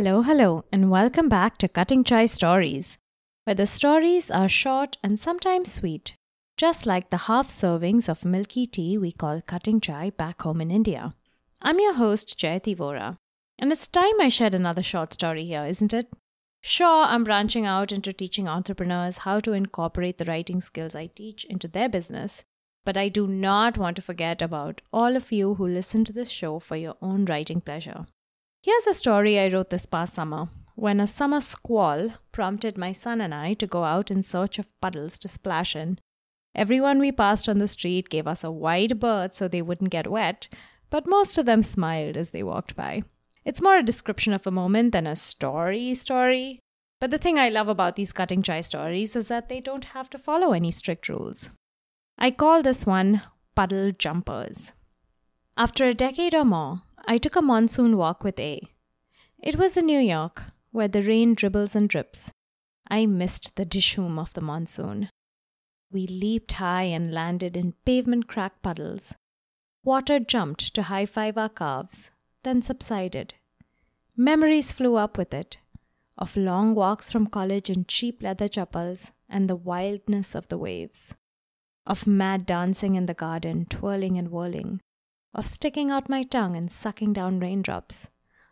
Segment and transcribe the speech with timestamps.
[0.00, 2.96] Hello, hello, and welcome back to Cutting Chai Stories,
[3.44, 6.14] where the stories are short and sometimes sweet,
[6.56, 10.70] just like the half servings of milky tea we call cutting chai back home in
[10.70, 11.14] India.
[11.60, 13.18] I'm your host, Jayati Vora,
[13.58, 16.08] and it's time I shared another short story here, isn't it?
[16.62, 21.44] Sure, I'm branching out into teaching entrepreneurs how to incorporate the writing skills I teach
[21.44, 22.42] into their business,
[22.86, 26.30] but I do not want to forget about all of you who listen to this
[26.30, 28.06] show for your own writing pleasure.
[28.62, 33.22] Here's a story I wrote this past summer when a summer squall prompted my son
[33.22, 35.98] and I to go out in search of puddles to splash in.
[36.54, 40.10] Everyone we passed on the street gave us a wide berth so they wouldn't get
[40.10, 40.46] wet,
[40.90, 43.02] but most of them smiled as they walked by.
[43.46, 46.60] It's more a description of a moment than a story story.
[47.00, 50.10] But the thing I love about these cutting chai stories is that they don't have
[50.10, 51.48] to follow any strict rules.
[52.18, 53.22] I call this one
[53.54, 54.74] Puddle Jumpers.
[55.56, 58.62] After a decade or more, I took a monsoon walk with A.
[59.40, 62.30] It was in New York, where the rain dribbles and drips.
[62.88, 65.08] I missed the dishoom of the monsoon.
[65.90, 69.12] We leaped high and landed in pavement crack puddles.
[69.82, 72.12] Water jumped to high five our calves,
[72.44, 73.34] then subsided.
[74.16, 75.58] Memories flew up with it
[76.16, 81.16] of long walks from college in cheap leather chappals and the wildness of the waves,
[81.84, 84.80] of mad dancing in the garden, twirling and whirling,
[85.34, 88.08] of sticking out my tongue and sucking down raindrops,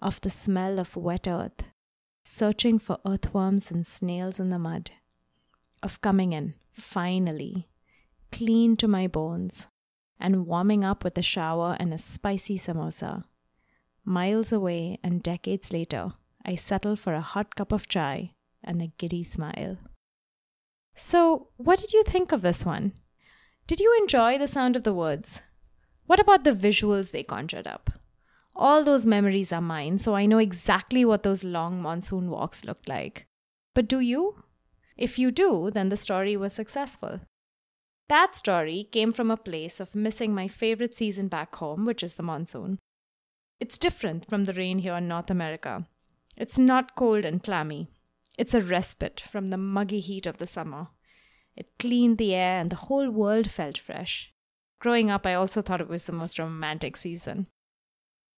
[0.00, 1.64] of the smell of wet earth,
[2.24, 4.90] searching for earthworms and snails in the mud,
[5.82, 7.68] of coming in, finally,
[8.30, 9.66] clean to my bones,
[10.18, 13.24] and warming up with a shower and a spicy samosa.
[14.04, 16.12] Miles away and decades later,
[16.44, 18.32] I settle for a hot cup of chai
[18.62, 19.78] and a giddy smile.
[20.94, 22.92] So, what did you think of this one?
[23.66, 25.42] Did you enjoy the sound of the words?
[26.10, 27.88] What about the visuals they conjured up?
[28.56, 32.88] All those memories are mine, so I know exactly what those long monsoon walks looked
[32.88, 33.28] like.
[33.76, 34.42] But do you?
[34.96, 37.20] If you do, then the story was successful.
[38.08, 42.14] That story came from a place of missing my favorite season back home, which is
[42.14, 42.80] the monsoon.
[43.60, 45.86] It's different from the rain here in North America.
[46.36, 47.88] It's not cold and clammy.
[48.36, 50.88] It's a respite from the muggy heat of the summer.
[51.54, 54.32] It cleaned the air and the whole world felt fresh.
[54.80, 57.46] Growing up, I also thought it was the most romantic season.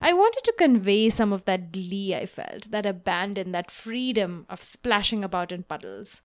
[0.00, 4.62] I wanted to convey some of that glee I felt, that abandon, that freedom of
[4.62, 6.22] splashing about in puddles.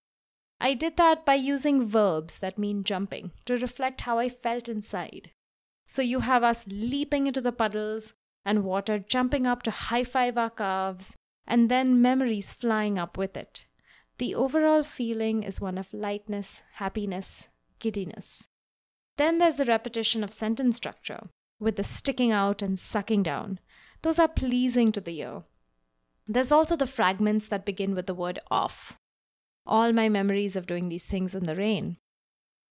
[0.61, 5.31] I did that by using verbs that mean jumping to reflect how I felt inside.
[5.85, 8.13] So you have us leaping into the puddles
[8.45, 11.13] and water jumping up to high five our calves,
[11.45, 13.65] and then memories flying up with it.
[14.17, 17.49] The overall feeling is one of lightness, happiness,
[17.79, 18.47] giddiness.
[19.17, 23.59] Then there's the repetition of sentence structure, with the sticking out and sucking down.
[24.01, 25.43] Those are pleasing to the ear.
[26.27, 28.97] There's also the fragments that begin with the word off.
[29.65, 31.97] All my memories of doing these things in the rain.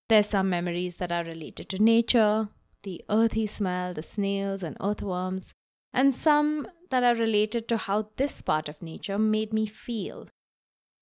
[0.09, 2.49] There's some memories that are related to nature,
[2.83, 5.55] the earthy smell, the snails and earthworms,
[5.93, 10.29] and some that are related to how this part of nature made me feel.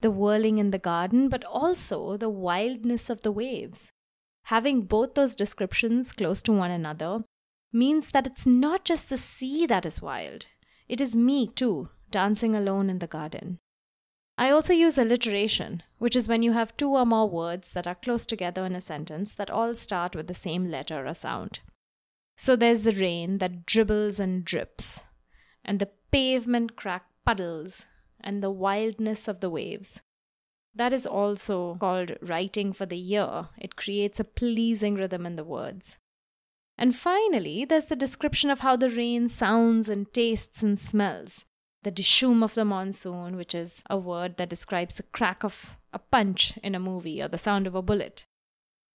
[0.00, 3.91] The whirling in the garden, but also the wildness of the waves.
[4.44, 7.24] Having both those descriptions close to one another
[7.72, 10.46] means that it's not just the sea that is wild,
[10.88, 13.58] it is me too, dancing alone in the garden.
[14.36, 17.94] I also use alliteration, which is when you have two or more words that are
[17.94, 21.60] close together in a sentence that all start with the same letter or sound.
[22.36, 25.06] So there's the rain that dribbles and drips,
[25.64, 27.86] and the pavement crack puddles,
[28.20, 30.02] and the wildness of the waves.
[30.74, 33.48] That is also called writing for the ear.
[33.58, 35.98] It creates a pleasing rhythm in the words.
[36.78, 41.44] And finally, there's the description of how the rain sounds and tastes and smells.
[41.82, 45.98] The dishoom of the monsoon, which is a word that describes the crack of a
[45.98, 48.24] punch in a movie or the sound of a bullet.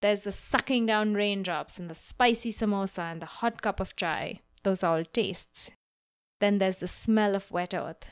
[0.01, 4.41] There's the sucking down raindrops and the spicy samosa and the hot cup of chai.
[4.63, 5.71] Those are all tastes.
[6.39, 8.11] Then there's the smell of wet earth.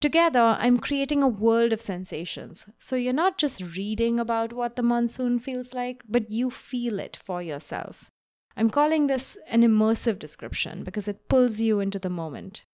[0.00, 2.66] Together, I'm creating a world of sensations.
[2.78, 7.16] So you're not just reading about what the monsoon feels like, but you feel it
[7.16, 8.10] for yourself.
[8.56, 12.64] I'm calling this an immersive description because it pulls you into the moment.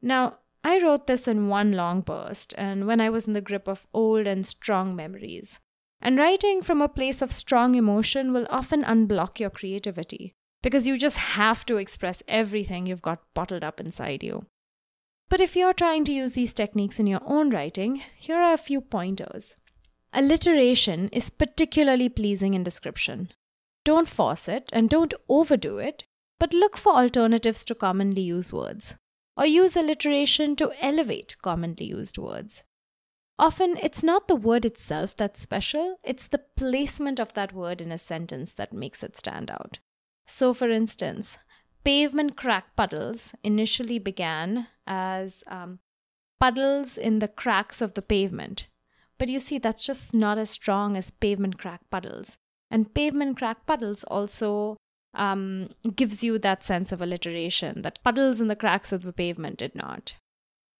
[0.00, 3.68] Now, I wrote this in one long burst and when I was in the grip
[3.68, 5.60] of old and strong memories.
[6.00, 10.98] And writing from a place of strong emotion will often unblock your creativity because you
[10.98, 14.46] just have to express everything you've got bottled up inside you.
[15.28, 18.58] But if you're trying to use these techniques in your own writing, here are a
[18.58, 19.56] few pointers.
[20.12, 23.30] Alliteration is particularly pleasing in description.
[23.84, 26.04] Don't force it and don't overdo it,
[26.38, 28.94] but look for alternatives to commonly used words.
[29.36, 32.64] or use alliteration to elevate commonly used words.
[33.38, 37.92] Often, it's not the word itself that's special, it's the placement of that word in
[37.92, 39.78] a sentence that makes it stand out.
[40.26, 41.38] So, for instance,
[41.86, 45.78] pavement crack puddles initially began as um,
[46.40, 48.66] puddles in the cracks of the pavement.
[49.18, 52.36] But you see, that's just not as strong as pavement crack puddles.
[52.72, 54.76] And pavement crack puddles also
[55.14, 59.58] um, gives you that sense of alliteration that puddles in the cracks of the pavement
[59.58, 60.14] did not.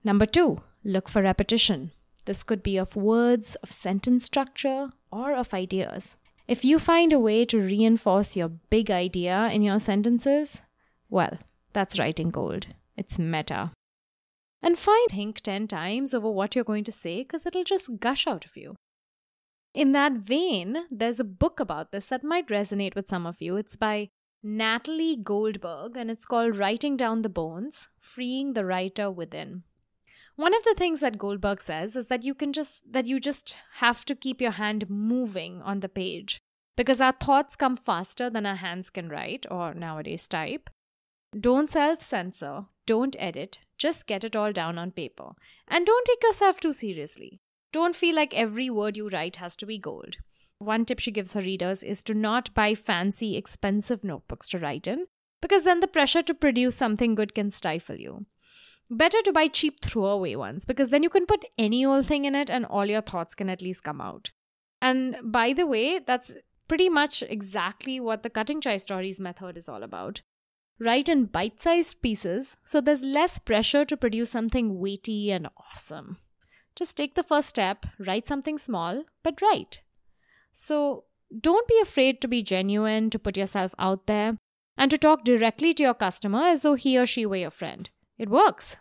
[0.02, 1.92] Number two, look for repetition.
[2.24, 6.16] This could be of words, of sentence structure, or of ideas.
[6.48, 10.60] If you find a way to reinforce your big idea in your sentences,
[11.08, 11.38] well,
[11.72, 12.68] that's writing gold.
[12.96, 13.72] It's meta.
[14.62, 18.26] And find think 10 times over what you're going to say because it'll just gush
[18.26, 18.74] out of you.
[19.74, 23.56] In that vein, there's a book about this that might resonate with some of you.
[23.56, 24.08] It's by
[24.42, 29.64] Natalie Goldberg and it's called Writing Down the Bones Freeing the Writer Within.
[30.36, 33.56] One of the things that Goldberg says is that you can just that you just
[33.76, 36.38] have to keep your hand moving on the page
[36.76, 40.68] because our thoughts come faster than our hands can write or nowadays type.
[41.38, 45.32] Don't self censor, don't edit, just get it all down on paper.
[45.68, 47.40] And don't take yourself too seriously.
[47.72, 50.16] Don't feel like every word you write has to be gold.
[50.58, 54.86] One tip she gives her readers is to not buy fancy, expensive notebooks to write
[54.86, 55.06] in,
[55.42, 58.24] because then the pressure to produce something good can stifle you.
[58.88, 62.34] Better to buy cheap throwaway ones because then you can put any old thing in
[62.34, 64.30] it and all your thoughts can at least come out.
[64.80, 66.32] And by the way, that's
[66.68, 70.22] pretty much exactly what the cutting chai stories method is all about.
[70.78, 76.19] Write in bite sized pieces so there's less pressure to produce something weighty and awesome.
[76.75, 79.81] Just take the first step, write something small, but write.
[80.52, 81.05] So
[81.40, 84.37] don't be afraid to be genuine, to put yourself out there,
[84.76, 87.88] and to talk directly to your customer as though he or she were your friend.
[88.19, 88.76] It works.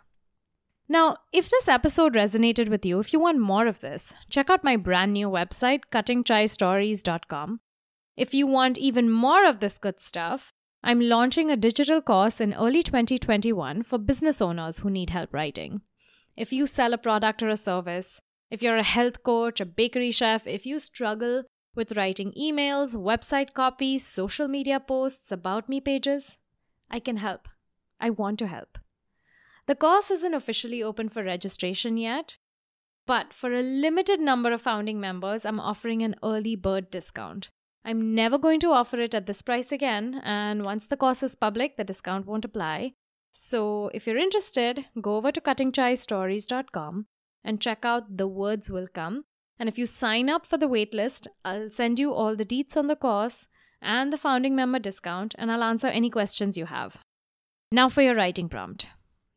[0.88, 4.62] Now, if this episode resonated with you, if you want more of this, check out
[4.62, 7.60] my brand new website, cuttingchaistories.com.
[8.16, 10.52] If you want even more of this good stuff,
[10.86, 15.80] I'm launching a digital course in early 2021 for business owners who need help writing.
[16.36, 18.22] If you sell a product or a service,
[18.52, 21.42] if you're a health coach, a bakery chef, if you struggle
[21.74, 26.36] with writing emails, website copies, social media posts, about me pages,
[26.88, 27.48] I can help.
[27.98, 28.78] I want to help.
[29.66, 32.36] The course isn't officially open for registration yet,
[33.06, 37.50] but for a limited number of founding members, I'm offering an early bird discount.
[37.88, 41.36] I'm never going to offer it at this price again, and once the course is
[41.36, 42.94] public, the discount won't apply.
[43.30, 47.06] So if you're interested, go over to cuttingchaistories.com
[47.44, 49.24] and check out The Words Will Come.
[49.56, 52.88] And if you sign up for the waitlist, I'll send you all the deets on
[52.88, 53.46] the course
[53.80, 56.98] and the founding member discount, and I'll answer any questions you have.
[57.70, 58.88] Now for your writing prompt.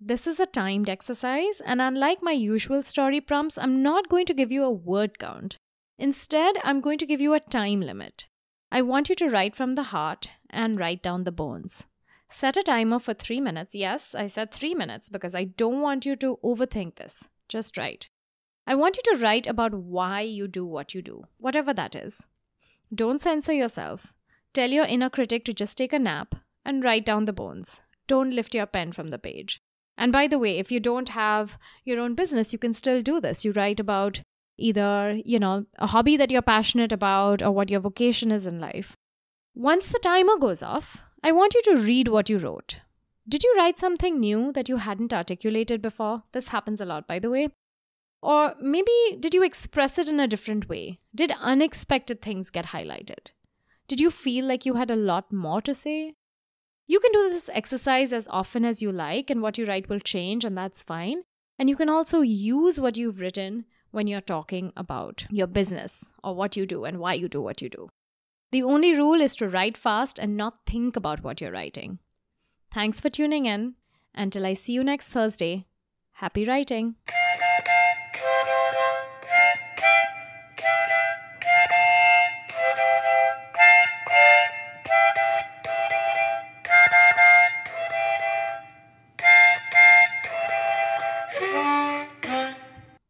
[0.01, 4.33] This is a timed exercise, and unlike my usual story prompts, I'm not going to
[4.33, 5.57] give you a word count.
[5.99, 8.25] Instead, I'm going to give you a time limit.
[8.71, 11.87] I want you to write from the heart and write down the bones.
[12.29, 13.73] Set a timer for three minutes.
[13.73, 17.27] Yes, I said three minutes because I don't want you to overthink this.
[17.47, 18.09] Just write.
[18.67, 22.27] I want you to write about why you do what you do, whatever that is.
[22.93, 24.13] Don't censor yourself.
[24.53, 27.81] Tell your inner critic to just take a nap and write down the bones.
[28.07, 29.61] Don't lift your pen from the page.
[29.97, 33.19] And by the way, if you don't have your own business, you can still do
[33.19, 33.43] this.
[33.43, 34.21] You write about
[34.59, 38.59] either, you know, a hobby that you're passionate about or what your vocation is in
[38.59, 38.95] life.
[39.55, 42.79] Once the timer goes off, I want you to read what you wrote.
[43.27, 46.23] Did you write something new that you hadn't articulated before?
[46.31, 47.49] This happens a lot, by the way.
[48.21, 50.99] Or maybe did you express it in a different way?
[51.13, 53.31] Did unexpected things get highlighted?
[53.87, 56.15] Did you feel like you had a lot more to say?
[56.87, 59.99] You can do this exercise as often as you like, and what you write will
[59.99, 61.21] change, and that's fine.
[61.59, 66.35] And you can also use what you've written when you're talking about your business or
[66.35, 67.89] what you do and why you do what you do.
[68.51, 71.99] The only rule is to write fast and not think about what you're writing.
[72.73, 73.75] Thanks for tuning in.
[74.15, 75.65] Until I see you next Thursday,
[76.13, 76.95] happy writing.